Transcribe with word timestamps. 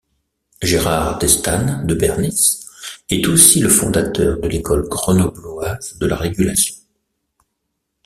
Gérard 0.63 1.19
Destanne 1.19 1.85
de 1.85 1.93
Bernis 1.93 2.65
est 3.11 3.27
aussi 3.27 3.59
le 3.59 3.69
fondateur 3.69 4.39
de 4.39 4.47
l'école 4.47 4.89
grenobloise 4.89 5.95
de 5.99 6.07
la 6.07 6.15
régulation. 6.15 6.73